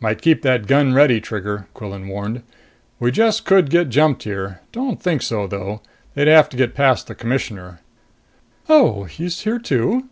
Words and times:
"Might 0.00 0.20
keep 0.20 0.42
that 0.42 0.66
gun 0.66 0.92
ready, 0.92 1.18
Trigger," 1.18 1.66
Quillan 1.72 2.06
warned. 2.06 2.42
"We 3.00 3.10
just 3.10 3.46
could 3.46 3.70
get 3.70 3.88
jumped 3.88 4.24
here. 4.24 4.60
Don't 4.70 5.02
think 5.02 5.22
so, 5.22 5.46
though. 5.46 5.80
They'd 6.14 6.28
have 6.28 6.50
to 6.50 6.58
get 6.58 6.74
past 6.74 7.06
the 7.06 7.14
Commissioner." 7.14 7.80
"Oh, 8.68 9.04
he's 9.04 9.40
here, 9.44 9.58
too?" 9.58 10.10